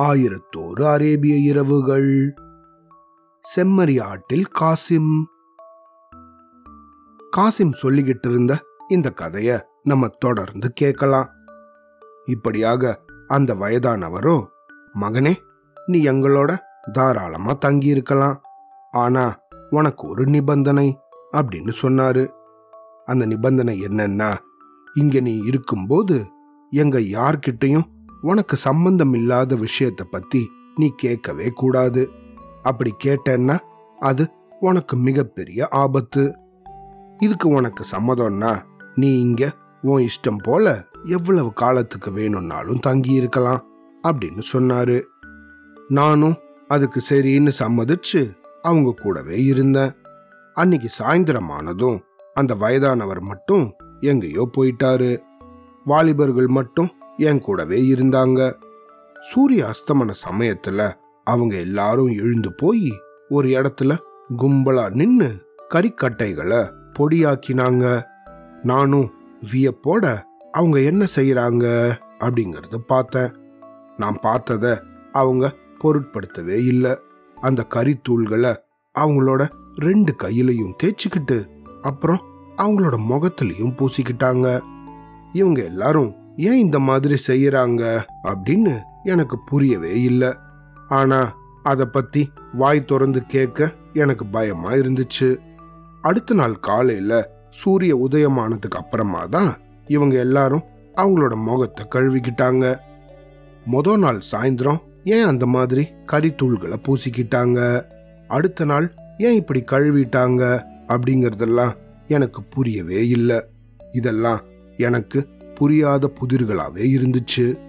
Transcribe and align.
ஆயிரத்தோரு 0.00 0.84
அரேபிய 0.84 1.36
இரவுகள். 1.36 2.34
செம்மறி 3.56 4.00
ஆட்டில் 4.00 4.44
காசிம். 4.60 5.24
காசிம் 7.36 7.74
சொல்லிக்கிட்டு 7.82 8.28
இருந்த 8.28 8.64
இந்த 8.88 9.12
கதைய 9.20 9.60
நம்ம 9.82 10.08
தொடர்ந்து 10.08 10.72
கேட்கலாம். 10.72 11.30
இப்படியாக 12.24 13.04
அந்த 13.28 13.54
வயதானவரோ 13.54 14.46
மகனே 15.00 15.34
நீ 15.86 16.04
எங்களோட 16.04 16.56
தாராளமா 16.92 17.52
தங்கி 17.52 17.86
இருக்கலாம் 17.86 18.40
ஆனா 18.90 19.38
உனக்கு 19.70 20.08
ஒரு 20.08 20.24
நிபந்தனை 20.26 20.98
அப்படின்னு 21.32 21.72
சொன்னாரு. 21.82 22.28
அந்த 23.04 23.26
நிபந்தனை 23.26 23.80
என்னன்னா 23.80 24.36
இங்க 24.94 25.20
நீ 25.20 25.38
இருக்கும்போது 25.38 26.26
எங்க 26.70 26.98
யார்கிட்டயும் 26.98 27.84
உனக்கு 28.20 28.56
சம்பந்தம் 28.56 29.14
இல்லாத 29.14 29.56
விஷயத்த 29.56 30.02
பத்தி 30.10 30.50
நீ 30.74 30.92
கேட்கவே 30.96 31.48
கூடாது. 31.48 32.10
அப்படி 32.62 32.94
கேட்டேன்னா 33.04 33.58
அது 33.98 34.30
உனக்கு 34.60 34.96
மிகப்பெரிய 34.96 35.68
ஆபத்து. 35.68 36.36
இதுக்கு 37.18 37.48
உனக்கு 37.48 37.84
சம்மதம்னா 37.90 38.62
நீ 38.94 39.20
இங்க 39.20 39.52
உன் 39.82 40.06
இஷ்டம் 40.06 40.38
போல 40.42 40.84
எவ்வளவு 41.02 41.52
காலத்துக்கு 41.52 42.10
வேணும்னாலும் 42.10 42.78
தங்கி 42.78 43.12
இருக்கலாம் 43.12 43.66
அப்படின்னு 44.08 44.42
சொன்னாரு. 44.52 45.02
நானும் 45.88 46.36
அதுக்கு 46.68 47.02
சரின்னு 47.10 47.52
சம்மதிச்சு 47.58 48.36
அவங்க 48.62 48.94
கூடவே 49.02 49.42
இருந்தேன். 49.44 49.90
அன்னைக்கு 50.54 50.88
சாயந்தரம் 50.98 51.48
ஆனதும் 51.48 52.00
அந்த 52.34 52.54
வயதானவர் 52.54 53.20
மட்டும் 53.20 53.74
எங்கேயோ 54.00 54.48
போயிட்டாரு. 54.56 55.18
வாலிபர்கள் 55.86 56.46
மட்டும் 56.46 56.90
என் 57.16 57.40
கூடவே 57.40 57.80
இருந்தாங்க. 57.80 58.54
சூரிய 59.20 59.70
அஸ்தமன 59.70 60.14
சமயத்துல 60.28 60.92
அவங்க 61.24 61.56
எல்லாரும் 61.56 62.08
எழுந்து 62.08 62.54
போய் 62.54 62.90
ஒரு 63.28 63.48
இடத்துல 63.48 63.96
கும்பலா 64.36 64.90
நின்னு 64.90 65.28
கறிக்கட்டைகளை 65.74 66.60
பொடியாக்கினாங்க. 66.98 68.02
நானும் 68.62 69.10
வியப்போட 69.52 70.22
அவங்க 70.52 70.80
என்ன 70.80 71.06
செய்யறாங்க 71.16 71.64
அப்படிங்கறத 72.18 72.76
பார்த்தேன். 72.86 73.32
நான் 73.96 74.18
பார்த்தத 74.22 74.80
அவங்க 75.12 75.54
பொருட்படுத்தவே 75.84 76.58
இல்லை. 76.66 76.94
அந்த 77.40 77.66
கறித்தூள்களை 77.74 78.56
அவங்களோட 78.98 79.48
ரெண்டு 79.76 80.14
கையிலையும் 80.22 80.76
தேய்ச்சிக்கிட்டு 80.82 81.38
அப்புறம் 81.82 82.22
அவங்களோட 82.56 82.96
முகத்திலையும் 83.10 83.76
பூசிக்கிட்டாங்க. 83.78 84.60
இவங்க 85.36 85.60
எல்லாரும் 85.62 86.10
ஏன் 86.36 86.58
இந்த 86.58 86.78
மாதிரி 86.78 87.16
செய்யறாங்க 87.26 87.82
அப்படின்னு 88.24 88.74
எனக்கு 89.04 89.36
புரியவே 89.46 89.92
இல்லை. 90.02 90.30
ஆனா 90.88 91.20
அதை 91.62 91.86
பத்தி 91.86 92.22
வாய் 92.54 92.84
திறந்து 92.84 93.20
கேட்க 93.26 93.68
எனக்கு 93.92 94.24
பயமா 94.26 94.70
இருந்துச்சு. 94.72 95.28
அடுத்த 96.02 96.34
நாள் 96.34 96.56
காலையில 96.60 97.12
சூரிய 97.50 97.92
உதயமானதுக்கு 97.96 98.78
அப்புறமா 98.82 99.22
தான் 99.26 99.52
இவங்க 99.86 100.14
எல்லாரும் 100.18 100.64
அவங்களோட 100.96 101.34
முகத்தை 101.36 101.84
கழுவிக்கிட்டாங்க. 101.94 102.64
மொதல் 103.72 103.98
நாள் 103.98 104.20
சாயந்தரம் 104.32 104.80
ஏன் 105.04 105.26
அந்த 105.26 105.46
மாதிரி 105.46 105.82
கறித்தூள்களை 106.12 106.78
பூசிக்கிட்டாங்க? 106.86 107.58
அடுத்த 108.28 108.64
நாள் 108.64 108.86
ஏன் 109.18 109.34
இப்படி 109.34 109.60
கழுவிட்டாங்க? 109.72 110.42
அப்படிங்கறதெல்லாம் 110.88 111.74
எனக்கு 112.08 112.40
புரியவே 112.42 113.00
இல்லை. 113.08 113.38
இதெல்லாம் 113.92 114.40
எனக்கு 114.76 115.26
புரியாத 115.54 116.12
புதிர்களாவே 116.20 116.84
இருந்துச்சு. 116.96 117.60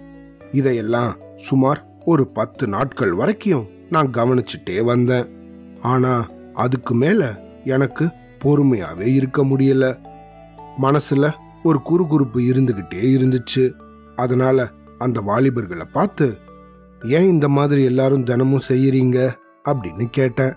இதையெல்லாம் 0.50 1.16
சுமார் 1.36 1.86
ஒரு 2.04 2.28
பத்து 2.28 2.66
நாட்கள் 2.66 3.12
வரைக்கும் 3.12 3.66
நான் 3.90 4.10
கவனிச்சுட்டே 4.10 4.84
வந்தேன். 4.84 5.26
ஆனா 5.80 6.28
அதுக்கு 6.54 6.94
மேல 6.94 7.40
எனக்கு 7.64 8.10
பொறுமையாவே 8.44 9.06
இருக்க 9.06 9.44
முடியல. 9.44 10.04
மனசுல 10.82 11.32
ஒரு 11.62 11.80
குறுகுறுப்பு 11.90 12.36
இருந்துகிட்டே 12.36 13.00
இருந்துச்சு. 13.00 13.72
அதனால 14.16 14.70
அந்த 14.98 15.20
வாலிபர்களை 15.20 15.86
பார்த்து 15.92 16.38
ஏன் 17.02 17.28
இந்த 17.28 17.48
மாதிரி 17.48 17.84
எல்லாரும் 17.84 18.24
தினமும் 18.24 18.62
செய்யறீங்க? 18.68 19.32
அப்படின்னு 19.68 20.04
கேட்டேன். 20.10 20.54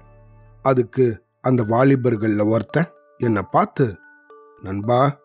அதுக்கு 0.62 1.24
அந்த 1.42 1.64
வாலிபர்கள்ல 1.64 2.46
ஒருத்தன் 2.46 2.88
என்னை 3.18 3.42
பார்த்து 3.52 3.98
நண்பா 4.62 5.20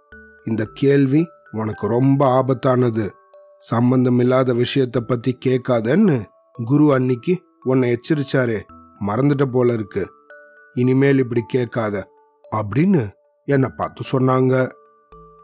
இந்த 0.46 0.68
கேள்வி 0.74 1.26
உனக்கு 1.50 1.86
ரொம்ப 1.86 2.20
ஆபத்தானது. 2.28 3.10
சம்பந்தம் 3.58 4.18
இல்லாத 4.18 4.54
விஷயத்த 4.54 5.00
பத்தி 5.06 5.38
கேட்காதன்னு 5.44 6.24
குரு 6.64 6.92
அன்னைக்கு 6.94 7.42
உன்னை 7.62 7.96
எச்சரிச்சாரே. 7.96 8.60
மறந்துட்ட 9.06 9.44
போல 9.44 9.72
இருக்கு. 9.72 10.10
இனிமேல் 10.74 11.18
இப்படி 11.18 11.42
கேட்காத 11.46 12.10
அப்படின்னு 12.56 13.08
என்னை 13.44 13.68
பார்த்து 13.76 14.02
சொன்னாங்க. 14.12 14.68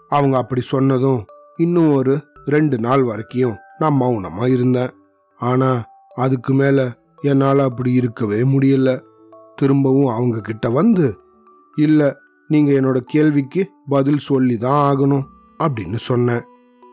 அவங்க 0.09 0.37
அப்படி 0.37 0.61
சொன்னதும் 0.61 1.25
இன்னும் 1.57 1.95
ஒரு 1.95 2.23
ரெண்டு 2.45 2.79
நாள் 2.79 3.03
வரைக்கும் 3.03 3.57
நான் 3.79 4.01
மௌனமா 4.01 4.49
இருந்தேன். 4.49 4.91
ஆனா 5.37 5.85
அதுக்கு 6.15 6.55
மேல 6.55 6.93
என்னால் 7.21 7.59
அப்படி 7.59 7.93
இருக்கவே 7.93 8.43
முடியல. 8.43 9.01
திரும்பவும் 9.55 10.15
அவங்க 10.15 10.41
கிட்ட 10.41 10.69
வந்து 10.71 11.19
இல்லை 11.77 12.15
நீங்க 12.53 12.71
என்னோட 12.73 12.99
கேள்விக்கு 13.13 13.63
பதில் 13.89 14.25
சொல்லி 14.29 14.57
தான் 14.57 14.81
ஆகணும் 14.89 15.27
அப்படின்னு 15.59 16.01
சொன்னேன். 16.09 16.45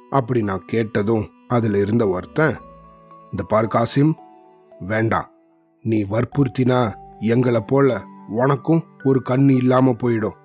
அப்படி 0.09 0.41
நான் 0.43 0.63
கேட்டதும் 0.65 1.25
அதுல 1.47 1.77
இருந்த 1.77 2.03
ஒருத்தன் 2.07 2.55
இந்த 3.31 3.43
பார் 3.47 3.67
காசிம் 3.67 4.13
வேண்டாம். 4.79 5.27
நீ 5.81 5.99
வற்புறுத்தினா 6.03 6.79
எங்களை 7.33 7.61
போல 7.61 7.97
உனக்கும் 8.29 8.81
ஒரு 9.03 9.21
கண்ணு 9.29 9.53
இல்லாம 9.55 9.91
போயிடும். 10.03 10.37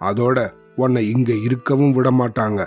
அதோட 0.00 0.38
உன்னை 0.76 1.02
இங்க 1.10 1.32
இருக்கவும் 1.46 1.92
விட 1.92 2.10
மாட்டாங்க. 2.10 2.60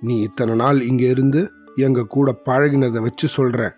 நீ 0.00 0.14
இத்தனை 0.20 0.54
நாள் 0.54 0.78
இங்க 0.82 1.04
இருந்து 1.04 1.40
எங்க 1.76 2.06
கூட 2.06 2.28
பழகினதை 2.44 3.00
வச்சு 3.00 3.28
சொல்றேன். 3.28 3.74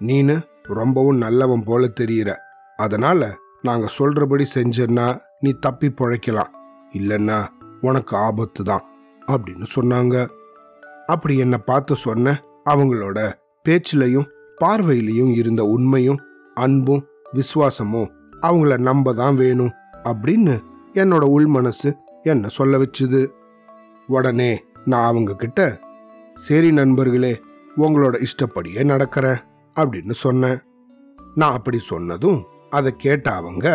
நீனு 0.00 0.36
ரொம்பவும் 0.62 1.16
நல்லவன் 1.16 1.64
போல 1.64 1.90
தெரியிற. 2.00 2.30
அதனால 2.76 3.20
நாங்க 3.62 3.86
சொல்றபடி 3.98 4.46
செஞ்சேன்னா 4.54 5.08
நீ 5.40 5.50
தப்பி 5.60 5.88
பிழைக்கலாம். 5.90 6.52
இல்லைன்னா 6.98 7.38
உனக்கு 7.80 8.16
ஆபத்து 8.16 8.62
தான் 8.64 8.84
அப்படின்னு 9.26 9.66
சொன்னாங்க. 9.74 10.16
அப்படி 11.06 11.34
என்னை 11.38 11.58
பார்த்து 11.58 11.96
சொன்ன 11.96 12.34
அவங்களோட 12.64 13.18
பேச்சிலையும் 13.66 14.30
பார்வையிலையும் 14.60 15.32
இருந்த 15.34 15.62
உண்மையும் 15.64 16.20
அன்பும் 16.54 17.02
விசுவாசமும் 17.32 18.12
அவங்கள 18.42 18.78
நம்ப 18.78 19.12
தான் 19.12 19.34
வேணும் 19.34 19.74
அப்படின்னு 20.04 20.54
என்னோட 20.92 21.24
உள் 21.36 21.46
மனசு 21.46 21.90
என்ன 22.22 22.48
சொல்ல 22.48 22.78
வச்சுது. 22.78 23.20
உடனே 24.08 24.50
நான் 24.84 25.06
அவங்க 25.06 25.32
கிட்ட 25.34 25.60
சரி 26.34 26.70
நண்பர்களே 26.72 27.32
உங்களோட 27.76 28.14
இஷ்டப்படியே 28.26 28.82
நடக்கிறேன் 28.92 29.40
அப்படின்னு 29.76 30.14
சொன்னேன். 30.24 30.58
நான் 31.34 31.52
அப்படி 31.52 31.78
சொன்னதும் 31.78 32.40
அதை 32.70 32.90
கேட்ட 32.96 33.26
அவங்க 33.32 33.66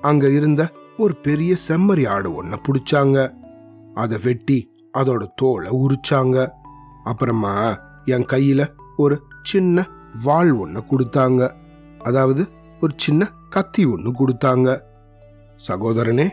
அங்க 0.00 0.28
இருந்த 0.28 0.62
ஒரு 0.98 1.16
பெரிய 1.16 1.54
செம்மறி 1.68 2.08
ஆடு 2.08 2.44
ஒன்ன 2.44 2.56
பிடிச்சாங்க. 2.68 3.32
அதை 3.94 4.18
வெட்டி 4.22 4.70
அதோட 4.98 5.26
தோலை 5.36 5.70
உரிச்சாங்க. 5.70 6.50
அப்புறமா 7.04 7.80
என் 8.04 8.24
கையில 8.24 8.66
ஒரு 8.96 9.22
சின்ன 9.42 9.86
வாள் 10.24 10.52
ஒன்று 10.52 10.80
கொடுத்தாங்க. 10.80 11.52
அதாவது 11.98 12.48
ஒரு 12.80 12.92
சின்ன 12.96 13.30
கத்தி 13.50 13.84
ஒன்று 13.84 14.12
கொடுத்தாங்க. 14.12 14.80
சகோதரனே 15.68 16.30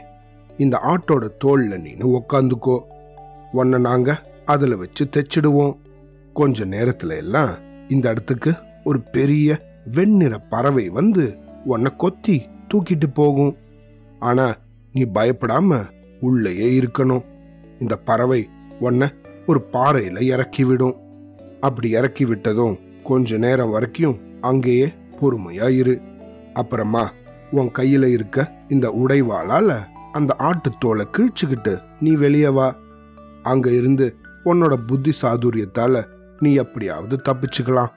இந்த 0.58 0.80
ஆட்டோட 0.84 1.30
தோல்ல 1.46 1.78
நீனு 1.78 2.20
உக்காந்துக்கோ. 2.20 2.80
உன்னை 3.52 3.80
நாங்க 3.80 4.26
அதில் 4.46 4.76
வச்சு 4.76 5.09
தைச்சிடுவோம். 5.09 5.73
கொஞ்ச 6.34 6.66
நேரத்துல 6.66 7.16
எல்லாம் 7.16 7.53
இந்த 7.88 8.09
இடத்துக்கு 8.09 8.56
ஒரு 8.84 9.02
பெரிய 9.02 9.61
வெண்ணிற 9.94 10.40
பறவை 10.40 10.90
வந்து 10.90 11.38
உன்னை 11.66 11.91
கொத்தி 11.97 12.46
தூக்கிட்டு 12.73 13.08
போகும். 13.14 13.58
ஆனா 14.20 14.56
நீ 14.94 15.06
பயப்படாம 15.06 15.90
உள்ளேயே 16.20 16.79
இருக்கணும். 16.79 17.26
இந்த 17.79 17.96
பறவை 17.96 18.50
உன்னை 18.79 19.08
ஒரு 19.47 19.67
பாறையில 19.73 20.22
இறக்கி 20.22 20.64
விடும் 20.64 20.96
அப்படி 21.62 21.90
இறக்கி 21.90 22.26
விட்டதும் 22.26 23.03
கொஞ்ச 23.03 23.38
நேரம் 23.38 23.70
வரைக்கும் 23.70 24.20
அங்கேயே 24.41 24.94
பொறுமையா 25.22 25.70
இரு. 25.70 26.02
அப்புறமா 26.53 27.12
உன் 27.52 27.72
கையில 27.78 28.06
இருக்க 28.06 28.52
இந்த 28.67 28.90
உடைவாளால 28.90 29.78
அந்த 30.12 30.35
ஆட்டுத்தோலை 30.40 31.06
கிழிச்சுக்கிட்டு 31.11 31.79
நீ 32.00 32.16
வெளியே 32.16 32.47
வா. 32.47 32.76
அங்க 33.44 33.70
இருந்து 33.70 34.16
உன்னோட 34.46 34.73
புத்தி 34.88 35.11
சாதுரியத்தால 35.22 36.03
நீ 36.40 36.53
எப்படியாவது 36.53 37.22
தப்பிச்சுக்கலாம். 37.29 37.90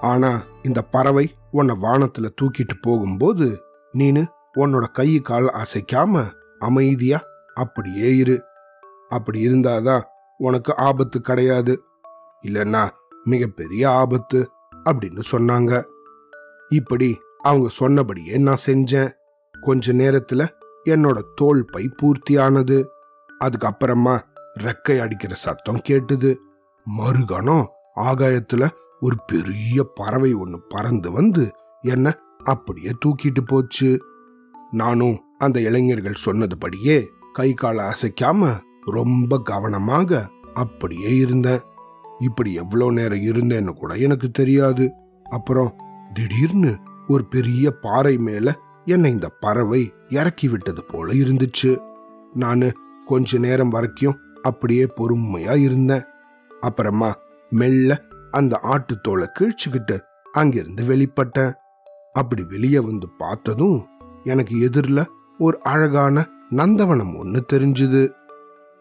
ஆனா 0.00 0.42
இந்த 0.62 0.82
பறவை 0.82 1.30
உன்னை 1.50 1.76
வானத்துல 1.82 2.28
தூக்கிட்டு 2.42 2.74
போகும்போது 2.80 3.62
நீனு 3.98 4.24
உன்னோட 4.58 4.90
கை 4.90 5.20
கால் 5.20 5.52
அசைக்காம 5.52 6.32
அமைதியா 6.58 7.22
அப்படியே 7.54 8.16
இரு. 8.16 8.42
அப்படி 9.08 9.48
இருந்தாதான் 9.48 10.02
உனக்கு 10.38 10.76
ஆபத்து 10.76 11.20
கிடையாது. 11.20 11.82
இல்லைன்னா 12.46 12.88
மிகப்பெரிய 13.24 13.90
ஆபத்து 13.90 14.50
அப்படின்னு 14.84 15.22
சொன்னாங்க. 15.30 15.84
இப்படி 16.68 17.20
அவங்க 17.38 17.68
சொன்னபடியே 17.68 18.36
நான் 18.36 18.64
செஞ்சேன். 18.66 19.10
கொஞ்ச 19.60 19.92
நேரத்துல 19.92 20.48
என்னோட 20.90 21.22
தோல் 21.34 21.64
பை 21.64 21.90
பூர்த்தியானது. 22.02 22.84
அதுக்கப்புறமா 23.44 24.20
ரெக்கை 24.60 25.00
அடிக்கிற 25.00 25.34
சத்தம் 25.34 25.80
கேட்டுது. 25.88 26.36
மறுகணம் 26.98 27.66
ஆகாயத்துல 27.96 28.68
ஒரு 29.00 29.16
பெரிய 29.26 29.86
பறவை 29.94 30.34
ஒன்று 30.34 30.62
பறந்து 30.68 31.12
வந்து 31.12 31.50
என்ன 31.80 32.18
அப்படியே 32.44 32.90
தூக்கிட்டு 33.04 33.40
போச்சு. 33.46 34.11
நானும் 34.72 35.20
அந்த 35.38 35.60
இளைஞர்கள் 35.60 36.22
சொன்னதுபடியே 36.24 37.06
கை 37.32 37.54
காலை 37.54 37.84
அசைக்காம 37.84 38.58
ரொம்ப 38.80 39.40
கவனமாக 39.40 40.28
அப்படியே 40.54 41.16
இருந்தேன். 41.16 41.60
இப்படி 42.18 42.54
எவ்வளோ 42.54 42.90
நேரம் 42.90 43.18
இருந்தேன்னு 43.18 43.68
கூட 43.68 43.94
எனக்கு 43.94 44.30
தெரியாது. 44.30 44.92
அப்புறம் 45.30 45.74
திடீர்னு 46.14 46.76
ஒரு 47.08 47.24
பெரிய 47.26 47.70
பாறை 47.70 48.16
மேல 48.16 48.58
என்னை 48.84 49.10
இந்த 49.10 49.28
பறவை 49.28 49.92
இறக்கி 50.08 50.48
விட்டது 50.48 50.84
போல 50.84 51.12
இருந்துச்சு. 51.12 51.78
நான் 52.32 52.72
கொஞ்ச 53.06 53.38
நேரம் 53.38 53.68
வரைக்கும் 53.68 54.18
அப்படியே 54.42 54.86
பொறுமையா 54.96 55.56
இருந்தேன். 55.56 56.04
அப்புறமா 56.60 57.14
மெல்ல 57.50 58.00
அந்த 58.30 58.60
ஆட்டுத்தோலை 58.62 59.26
கிழிச்சுக்கிட்டு 59.40 60.00
அங்கிருந்து 60.32 60.82
வெளிப்பட்டேன். 60.84 61.52
அப்படி 62.12 62.42
வெளியே 62.44 62.78
வந்து 62.78 63.08
பார்த்ததும் 63.08 63.86
எனக்கு 64.24 64.60
எதிரில் 64.60 65.10
ஒரு 65.38 65.60
அழகான 65.62 66.28
நந்தவனம் 66.50 67.18
ஒன்று 67.18 67.44
தெரிஞ்சுது. 67.52 68.12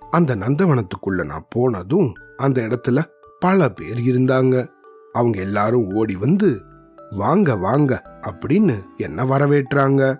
அந்த 0.10 0.36
நந்தவனத்துக்குள்ள 0.36 1.26
நான் 1.26 1.46
போனதும் 1.50 2.14
அந்த 2.38 2.62
இடத்துல 2.62 3.04
பல 3.40 3.70
பேர் 3.70 4.00
இருந்தாங்க. 4.00 4.68
அவங்க 5.14 5.40
எல்லாரும் 5.40 5.94
ஓடி 5.94 6.16
வந்து 6.16 6.62
வாங்க 7.10 7.56
வாங்க 7.56 8.02
அப்படின்னு 8.22 8.84
என்ன 8.96 9.24
வரவேற்றாங்க. 9.24 10.18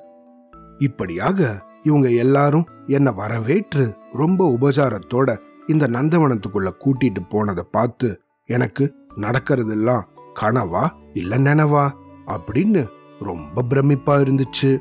இப்படியாக 0.78 1.66
இவங்க 1.82 2.10
எல்லாரும் 2.10 2.66
என்ன 2.86 3.12
வரவேற்று 3.12 3.96
ரொம்ப 4.12 4.58
உபசாரத்தோட 4.60 5.38
இந்த 5.68 5.88
நந்தவனத்துக்குள்ள 5.88 6.72
கூட்டிட்டு 6.80 7.30
போனதை 7.30 7.64
பார்த்து 7.72 8.22
எனக்கு 8.46 8.96
நடக்கிறதெல்லாம் 9.16 10.02
கனவா 10.42 10.90
இல்ல 11.14 11.38
நினவா? 11.38 11.90
அப்படின்னு 12.28 12.88
ரொம்ப 13.20 13.64
பிரமிப்பா 13.70 14.22
இருந்துச்சு. 14.22 14.80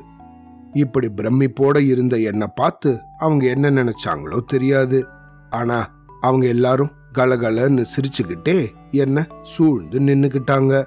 இப்படி 0.73 1.07
பிரமிப்போட 1.07 1.77
இருந்த 1.77 2.17
என்னை 2.17 2.47
பார்த்து 2.55 2.99
அவங்க 3.17 3.45
என்ன 3.45 3.71
நினைச்சாங்களோ 3.71 4.39
தெரியாது. 4.45 5.05
ஆனா 5.49 6.05
அவங்க 6.21 6.45
எல்லாரும் 6.45 6.91
கலகலன்னு 7.15 7.85
சிரிச்சுக்கிட்டே 7.95 8.69
என்ன 8.91 9.27
சூழ்ந்து 9.43 9.99
நின்னுக்கிட்டாங்க. 9.99 10.85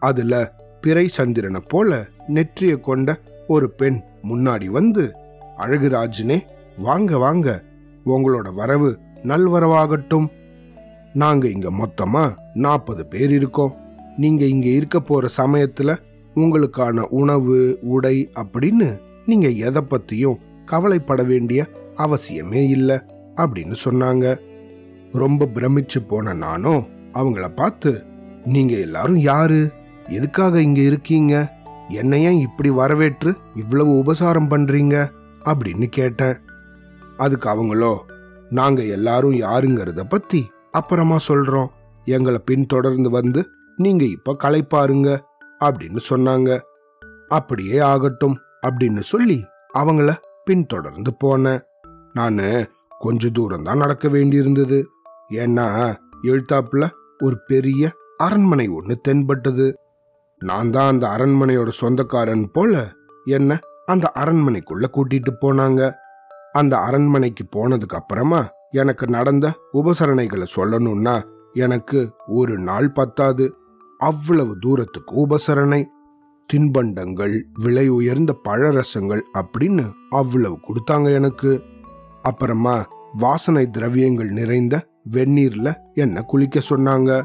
அதுல 0.00 0.54
பிறை 0.80 1.08
சந்திரனை 1.08 1.60
போல 1.60 2.06
நெற்றிய 2.28 2.80
கொண்ட 2.80 3.20
ஒரு 3.46 3.70
பெண் 3.70 4.00
முன்னாடி 4.22 4.66
வந்து 4.66 5.12
அழகுராஜனே 5.58 6.40
வாங்க 6.78 7.18
வாங்க. 7.18 7.62
உங்களோட 8.06 8.54
வரவு 8.54 8.98
நல்வரவாகட்டும். 9.22 10.26
நாங்க 11.12 11.48
இங்க 11.48 11.70
மொத்தமா 11.70 12.34
நாற்பது 12.54 13.06
பேர் 13.06 13.30
இருக்கோம். 13.30 13.76
நீங்க 14.16 14.44
இங்க 14.44 14.66
இருக்க 14.66 15.00
போற 15.00 15.28
சமயத்துல 15.36 15.96
உங்களுக்கான 16.34 17.00
உணவு 17.00 17.78
உடை 17.82 18.30
அப்படின்னு 18.40 18.98
நீங்க 19.26 19.48
எதை 19.48 19.82
பத்தியும் 19.82 20.36
கவலைப்பட 20.64 21.22
வேண்டிய 21.22 21.66
அவசியமே 21.96 22.68
இல்லை 22.68 22.96
அப்படின்னு 23.36 23.74
சொன்னாங்க. 23.84 24.38
ரொம்ப 25.12 25.44
பிரமிச்சு 25.44 26.08
போன 26.08 26.32
நானும் 26.32 26.86
அவங்கள 27.12 27.54
பார்த்து 27.54 28.04
நீங்க 28.44 28.74
எல்லாரும் 28.74 29.16
யாரு? 29.16 29.72
எதுக்காக 30.08 30.60
இங்க 30.60 30.80
இருக்கீங்க? 30.80 31.60
என்ன 31.88 32.18
ஏன் 32.18 32.38
இப்படி 32.38 32.70
வரவேற்று 32.70 33.36
இவ்வளவு 33.54 33.98
உபசாரம் 33.98 34.50
பண்றீங்க? 34.50 35.08
அப்படின்னு 35.44 35.86
கேட்டேன். 35.86 36.36
அதுக்கு 37.16 37.48
அவங்களோ 37.48 37.96
நாங்க 38.50 38.82
எல்லாரும் 38.82 39.32
யாருங்கிறத 39.32 40.00
பத்தி 40.08 40.50
அப்புறமா 40.70 41.16
சொல்றோம். 41.28 41.66
எங்களை 42.04 42.38
பின்தொடர்ந்து 42.38 43.10
வந்து 43.10 43.50
நீங்க 43.76 44.04
இப்ப 44.04 44.36
களைப்பாருங்க 44.44 45.18
அப்படின்னு 45.60 45.98
சொன்னாங்க. 46.10 46.60
அப்படியே 47.28 47.78
ஆகட்டும். 47.78 48.38
அப்படின்னு 48.66 49.00
சொல்லி 49.00 49.44
அவங்கள 49.78 50.10
பின்தொடர்ந்து 50.44 51.12
போனேன். 51.24 51.62
நான் 52.12 52.40
கொஞ்ச 52.98 53.30
தூரம் 53.30 53.62
தான் 53.62 53.78
நடக்க 53.78 54.08
வேண்டியிருந்தது. 54.08 54.84
ஏன்னா 55.30 55.66
எழுத்தாப்புல 56.22 56.90
ஒரு 57.18 57.36
பெரிய 57.46 57.90
அரண்மனை 58.16 58.68
ஒன்று 58.68 59.00
தென்பட்டது. 59.00 59.66
நான் 60.38 60.70
தான் 60.70 60.88
அந்த 60.88 61.06
அரண்மனையோட 61.06 61.68
சொந்தக்காரன் 61.68 62.50
போல 62.50 62.92
என்ன 63.24 63.58
அந்த 63.86 64.12
அரண்மனைக்குள்ள 64.14 64.84
கூட்டிட்டு 64.92 65.32
போனாங்க. 65.40 65.92
அந்த 66.52 66.74
அரண்மனைக்கு 66.78 67.44
போனதுக்கு 67.52 67.94
அப்புறமா 67.94 68.40
எனக்கு 68.70 69.06
நடந்த 69.06 69.46
உபசரணைகளை 69.72 70.46
சொல்லணும்னா 70.56 71.22
எனக்கு 71.52 72.00
ஒரு 72.26 72.58
நாள் 72.58 72.90
பத்தாது. 72.90 73.56
அவ்வளவு 73.98 74.58
தூரத்துக்கு 74.58 75.26
உபசரணை. 75.26 75.84
தின்பண்டங்கள் 76.54 77.42
விலை 77.54 77.88
உயர்ந்த 77.88 78.36
பழரசங்கள் 78.48 79.20
அப்படின்னு 79.38 79.92
அவ்வளவு 80.10 80.58
கொடுத்தாங்க 80.68 81.12
எனக்கு. 81.12 81.62
அப்புறமா 82.22 82.88
வாசனை 83.12 83.70
திரவியங்கள் 83.70 84.30
நிறைந்த 84.30 84.86
வெந்நீர்ல 85.10 85.74
என்ன 85.92 86.22
குளிக்க 86.22 86.60
சொன்னாங்க. 86.70 87.22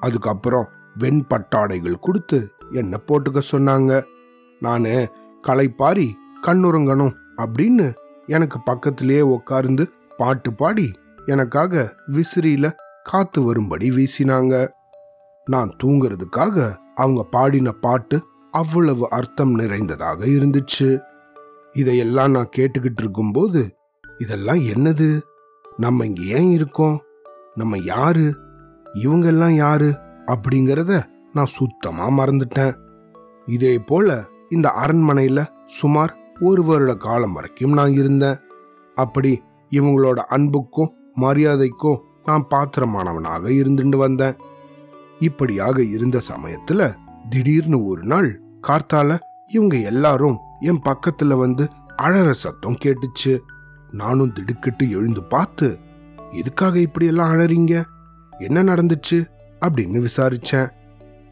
அதுக்கப்புறம் 0.00 0.68
வெண்பட்டாடைகள் 0.98 1.98
கொடுத்து 2.00 2.50
என்ன 2.70 3.00
போட்டுக்க 3.06 3.40
சொன்னாங்க. 3.50 4.02
நானு 4.60 5.10
களைப்பாரி 5.42 6.14
கண்ணுறங்கணும் 6.42 7.14
அப்படின்னு 7.36 7.94
எனக்கு 8.26 8.60
பக்கத்திலேயே 8.64 9.20
உட்கார்ந்து 9.20 9.90
பாட்டு 10.16 10.52
பாடி 10.52 10.92
எனக்காக 11.26 11.94
விசிறியில 12.08 12.70
காத்து 13.02 13.42
வரும்படி 13.42 13.90
வீசினாங்க. 13.90 14.68
நான் 15.44 15.76
தூங்குறதுக்காக 15.84 16.76
அவங்க 16.94 17.22
பாடின 17.30 17.72
பாட்டு 17.72 18.30
அவ்வளவு 18.52 19.10
அர்த்தம் 19.10 19.54
நிறைந்ததாக 19.54 20.24
இருந்துச்சு. 20.24 21.00
இதையெல்லாம் 21.72 22.30
நான் 22.30 22.48
கேட்டுக்கிட்டு 22.56 23.00
இருக்கும்போது 23.00 23.76
இதெல்லாம் 24.18 24.56
என்னது? 24.56 25.20
நம்ம 25.76 26.06
இங்க 26.06 26.22
ஏன் 26.22 26.50
இருக்கோம்? 26.50 27.00
நம்ம 27.54 27.78
யாரு? 27.78 28.36
இவங்கெல்லாம் 28.94 29.50
யாரு? 29.50 29.98
அப்படிங்கிறத 30.26 31.02
நான் 31.32 31.46
சுத்தமா 31.46 32.10
மறந்துட்டேன். 32.10 32.76
இதே 33.46 33.78
போல 33.78 34.24
இந்த 34.48 34.72
அரண்மனையில 34.76 35.46
சுமார் 35.66 36.18
ஒரு 36.40 36.64
வருட 36.64 36.94
காலம் 36.94 37.32
வரைக்கும் 37.32 37.72
நான் 37.72 37.90
இருந்தேன். 37.90 38.36
அப்படி 38.94 39.42
இவங்களோட 39.70 40.14
அன்புக்கும் 40.14 40.94
மரியாதைக்கும் 41.20 41.98
நான் 42.24 42.46
பாத்திரமானவனாக 42.50 43.48
இருந்துட்டு 43.48 43.96
வந்தேன். 43.96 44.36
இப்படியாக 45.18 45.84
இருந்த 45.84 46.20
சமயத்துல 46.28 46.94
திடீர்னு 47.28 47.86
ஒரு 47.86 48.02
நாள் 48.02 48.40
கார்த்தால 48.68 49.18
இவங்க 49.48 49.76
எல்லாரும் 49.76 50.38
என் 50.60 50.82
பக்கத்துல 50.84 51.38
வந்து 51.38 51.68
அழற 51.96 52.30
சத்தம் 52.30 52.76
கேட்டுச்சு. 52.84 53.38
நானும் 53.90 54.32
திடுக்கிட்டு 54.32 54.90
எழுந்து 54.90 55.22
பார்த்து 55.22 55.78
எதுக்காக 56.30 56.78
இப்படியெல்லாம் 56.78 57.32
அழறீங்க? 57.32 57.84
என்ன 58.38 58.62
நடந்துச்சு? 58.62 59.26
அப்படின்னு 59.60 60.06
விசாரிச்சேன். 60.06 60.70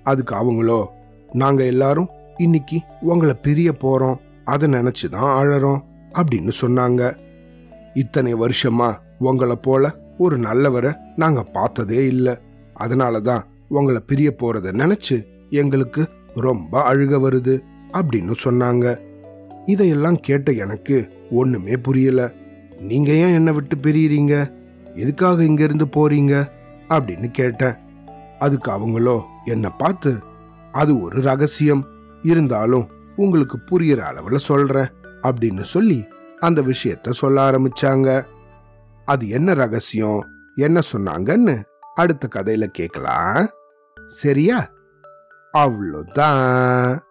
அதுக்கு 0.02 0.34
அவங்களோ 0.34 0.86
நாங்க 1.32 1.64
எல்லாரும் 1.64 2.08
இன்னைக்கு 2.36 2.80
உங்களை 3.00 3.34
பிரிய 3.34 3.72
போறோம். 3.72 4.16
அதை 4.44 4.72
நினைச்சுதான் 4.72 5.40
அழறோம் 5.40 5.80
அப்படின்னு 6.14 6.52
சொன்னாங்க. 6.60 7.16
இத்தனை 7.94 8.34
வருஷமா 8.34 8.96
உங்களை 9.18 9.56
போல 9.56 9.98
ஒரு 10.18 10.38
நல்லவரை 10.38 10.96
நாங்க 11.16 11.42
பார்த்ததே 11.42 12.06
இல்லை. 12.06 12.38
அதனாலதான் 12.80 13.42
உங்களை 13.68 14.00
பிரிய 14.00 14.34
போறத 14.38 14.72
நினைச்சு 14.72 15.24
எங்களுக்கு 15.48 16.08
ரொம்ப 16.34 16.94
அழுக 16.94 17.30
வருது 17.30 17.60
அப்படின்னு 17.92 18.34
சொன்னாங்க. 18.44 18.98
இதையெல்லாம் 19.66 20.16
கேட்ட 20.16 20.52
எனக்கு 20.52 21.08
ஒண்ணுமே 21.30 21.76
புரியல. 21.76 22.32
நீங்க 22.80 23.12
ஏன் 23.12 23.34
என்னை 23.34 23.52
விட்டு 23.52 23.76
பிரியறீங்க? 23.76 24.52
எதுக்காக 24.94 25.44
இங்கிருந்து 25.44 25.86
போறீங்க? 25.86 26.48
அப்படின்னு 26.88 27.30
கேட்டேன். 27.30 27.74
அதுக்கு 28.38 28.70
அவங்களோ 28.70 29.22
என்னை 29.44 29.70
பார்த்து 29.78 30.18
அது 30.72 31.00
ஒரு 31.00 31.22
ரகசியம். 31.22 31.86
இருந்தாலும் 32.22 32.88
உங்களுக்கு 33.16 33.58
புரியற 33.70 34.02
அளவுல 34.12 34.36
சொல்றேன் 34.36 34.86
அப்படின்னு 35.22 35.62
சொல்லி 35.62 36.06
அந்த 36.38 36.62
விஷயத்த 36.62 37.10
சொல்ல 37.10 37.50
ஆரம்பிச்சாங்க. 37.50 38.24
அது 39.04 39.28
என்ன 39.28 39.54
ரகசியம்? 39.54 40.24
என்ன 40.54 40.80
சொன்னாங்கன்னு 40.92 41.62
அடுத்த 41.94 42.28
கதையில 42.34 42.64
கேட்கலாம். 42.64 43.48
சரியா? 44.06 44.70
avlota. 45.52 47.09